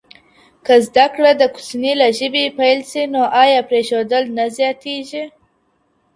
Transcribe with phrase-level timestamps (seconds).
[0.65, 5.23] که زده کړه د کوچنی له ژبي پیل سي نو ایا پرېښودل نه زیاتېږي.